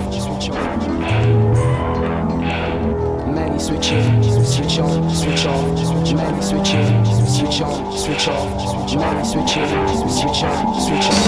on, 0.00 0.12
switch 0.12 0.50
on. 0.50 0.78
Many 3.34 3.58
switch 3.58 3.92
in, 3.92 4.22
switch 4.44 4.78
on, 4.78 5.10
switch 5.14 5.46
on. 5.46 5.74
Many 6.16 6.42
switch 6.42 6.74
in, 6.74 7.04
switch 7.26 7.60
on, 7.60 7.98
switch 7.98 8.28
on. 8.28 8.60
Many 8.98 9.24
switching, 9.24 9.68
switch 10.08 10.42
on, 10.44 10.80
switch 10.80 11.06
off. 11.06 11.24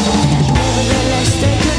Nevertheless, 0.77 1.41
they 1.41 1.72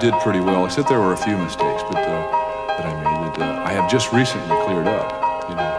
did 0.00 0.14
pretty 0.20 0.40
well, 0.40 0.64
except 0.64 0.88
there 0.88 0.98
were 0.98 1.12
a 1.12 1.16
few 1.16 1.36
mistakes 1.36 1.82
but, 1.82 1.98
uh, 1.98 2.76
that 2.78 2.86
I 2.86 2.94
made 3.04 3.34
that 3.36 3.58
uh, 3.58 3.64
I 3.64 3.72
have 3.72 3.90
just 3.90 4.10
recently 4.14 4.56
cleared 4.64 4.86
up. 4.86 5.12
You 5.50 5.56
know. 5.56 5.70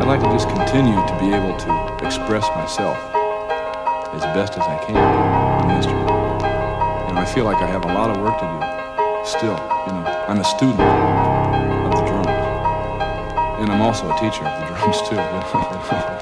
I'd 0.00 0.06
like 0.06 0.20
to 0.20 0.32
just 0.32 0.48
continue 0.48 0.96
to 0.96 1.16
be 1.20 1.36
able 1.36 1.54
to 1.58 2.06
express 2.06 2.48
myself 2.56 2.96
as 4.14 4.22
best 4.32 4.54
as 4.54 4.64
I 4.64 4.82
can 4.86 4.96
on 4.96 5.68
the 5.68 5.74
instrument. 5.74 6.10
And 7.10 7.18
I 7.18 7.26
feel 7.26 7.44
like 7.44 7.58
I 7.58 7.66
have 7.66 7.84
a 7.84 7.92
lot 7.92 8.08
of 8.08 8.16
work 8.22 8.40
to 8.40 8.46
do 8.48 9.28
still. 9.28 9.60
You 9.84 9.92
know, 9.92 10.24
I'm 10.28 10.40
a 10.40 10.44
student 10.44 10.80
of 10.80 11.92
the 11.92 12.06
drums. 12.08 13.60
And 13.60 13.70
I'm 13.70 13.82
also 13.82 14.08
a 14.08 14.18
teacher 14.18 14.46
of 14.46 14.60
the 14.60 14.66
drums 14.74 15.02
too. 15.10 16.12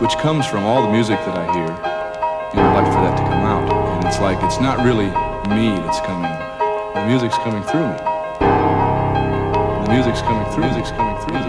which 0.00 0.16
comes 0.18 0.46
from 0.46 0.64
all 0.64 0.82
the 0.82 0.92
music 0.92 1.18
that 1.26 1.36
I 1.36 1.44
hear, 1.52 1.66
and 1.66 2.60
I'd 2.60 2.74
like 2.74 2.86
for 2.86 3.02
that 3.02 3.16
to 3.18 3.22
come 3.24 3.44
out. 3.44 3.68
And 3.98 4.06
it's 4.06 4.20
like 4.20 4.40
it's 4.44 4.60
not 4.60 4.84
really 4.84 5.06
me 5.50 5.74
that's 5.82 6.00
coming. 6.00 6.30
The 6.94 7.04
music's 7.06 7.36
coming 7.38 7.62
through 7.64 7.88
me. 7.88 7.98
The 9.84 9.90
music's 9.90 10.22
coming 10.22 10.46
through. 10.52 10.64
Music's 10.70 10.90
coming 10.92 11.16
through. 11.18 11.34
Music's 11.34 11.42
coming 11.42 11.42
through. 11.42 11.47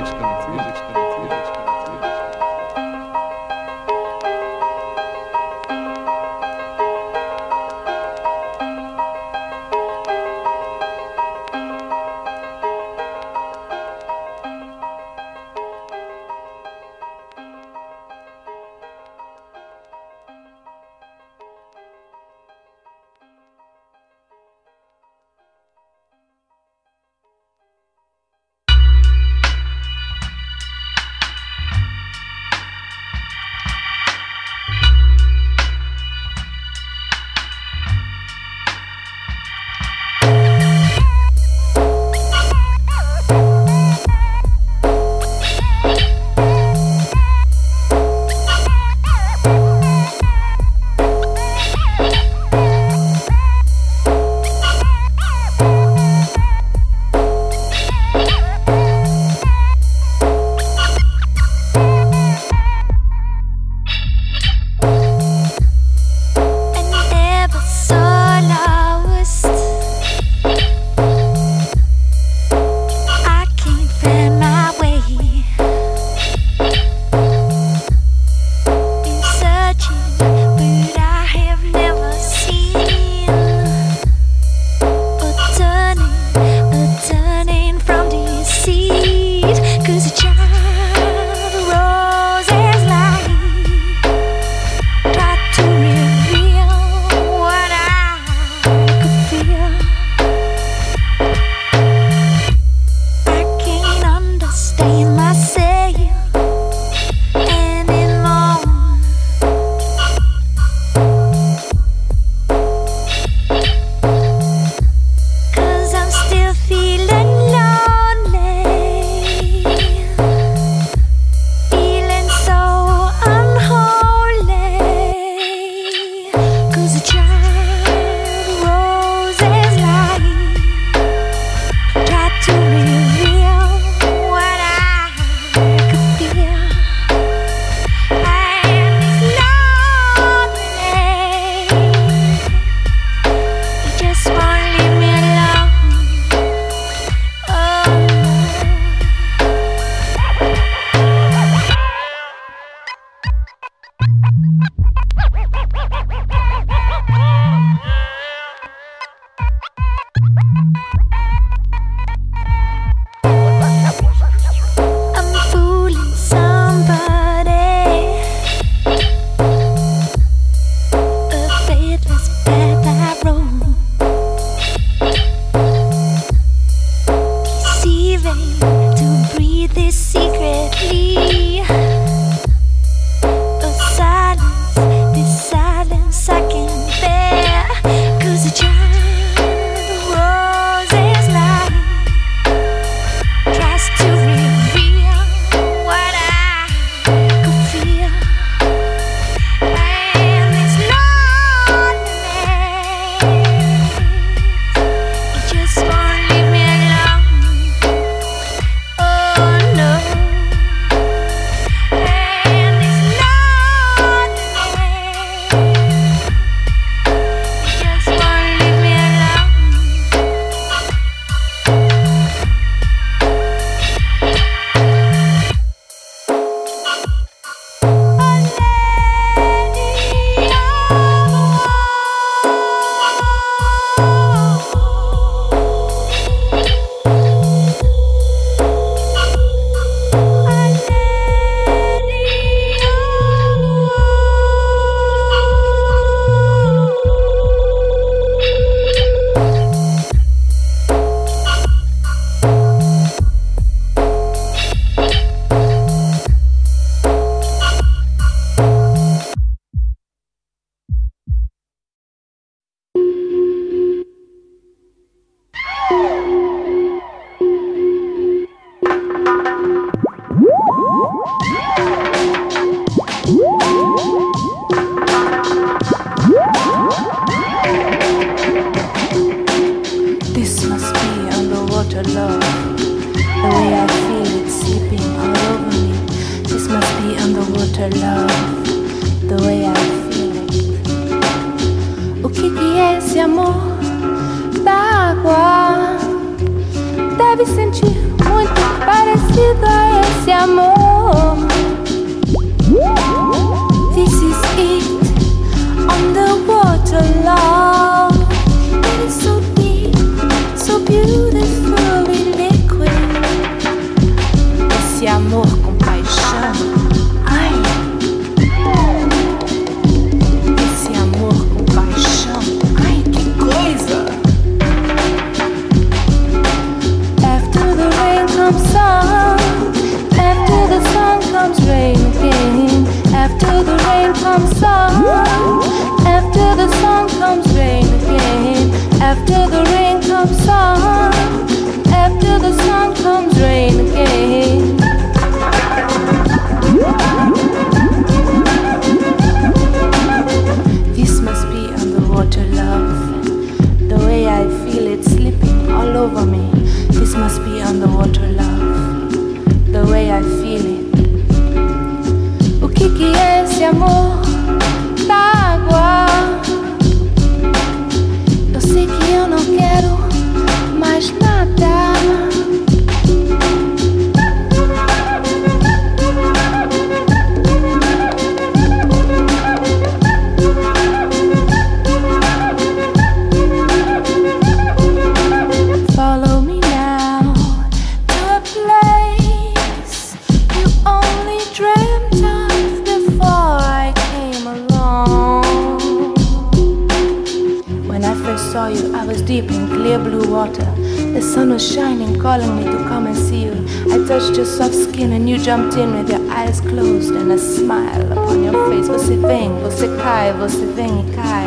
Você 408.92 409.16
vem, 409.16 409.52
você 409.62 409.88
cai, 410.02 410.34
você 410.34 410.66
vem 410.76 411.02
e 411.02 411.16
cai. 411.16 411.46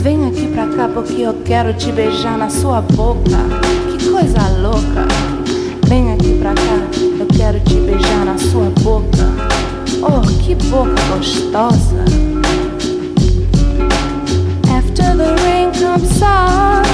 Vem 0.00 0.28
aqui 0.28 0.46
pra 0.48 0.68
cá 0.68 0.88
porque 0.88 1.22
eu 1.22 1.34
quero 1.44 1.74
te 1.74 1.90
beijar 1.90 2.38
na 2.38 2.48
sua 2.48 2.80
boca. 2.80 3.38
Que 3.90 4.08
coisa 4.08 4.48
louca. 4.60 5.08
Vem 5.88 6.12
aqui 6.12 6.38
pra 6.38 6.54
cá, 6.54 6.78
eu 7.18 7.26
quero 7.26 7.58
te 7.58 7.74
beijar 7.74 8.24
na 8.24 8.38
sua 8.38 8.70
boca. 8.82 9.26
Oh, 10.00 10.20
que 10.44 10.54
boca 10.66 10.94
gostosa. 11.16 12.04
After 14.70 15.16
the 15.16 15.34
rain 15.42 15.72
comes 15.72 16.08
sun. 16.18 16.84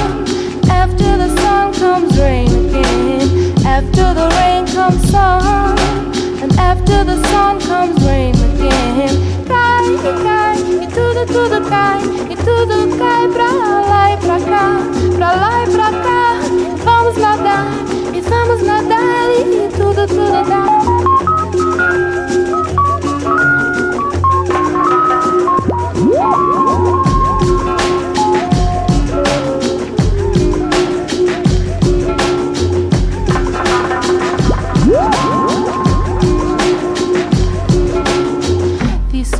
After 0.70 1.18
the 1.18 1.28
sun 1.40 1.72
comes 1.78 2.18
rain 2.18 2.48
again. 2.48 3.54
After 3.66 4.14
the 4.14 4.28
rain 4.36 4.64
comes 4.74 5.10
sun. 5.10 6.19
After 6.58 7.04
the 7.04 7.16
sun 7.28 7.60
comes 7.60 8.04
rain 8.04 8.34
again. 8.34 9.44
Cai, 9.46 9.84
cai, 10.22 10.56
e 10.82 10.86
tudo, 10.86 11.26
tudo 11.26 11.68
cai. 11.68 12.00
E 12.30 12.36
tudo 12.36 12.96
cai 12.98 13.28
pra 13.28 13.50
lá 13.88 14.12
e 14.12 14.16
pra 14.16 14.40
cá. 14.40 14.78
Pra 15.16 15.32
lá 15.32 15.64
e 15.64 15.70
pra 15.70 15.90
cá. 15.90 16.40
Vamos 16.84 17.16
nadar, 17.16 17.66
e 18.14 18.20
vamos 18.20 18.62
nadar. 18.62 19.30
E 19.30 19.68
tudo, 19.76 20.06
tudo 20.06 20.48
dá. 20.48 21.09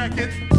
Record. 0.00 0.49